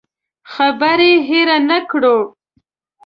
[0.53, 2.17] خبره هېره نه کړو.